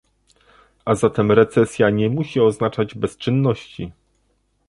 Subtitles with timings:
[0.85, 3.91] A zatem recesja nie musi oznaczać bezczynności